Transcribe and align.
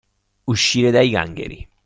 Uscire 0.51 0.89
dai 0.89 1.11
gangheri. 1.13 1.59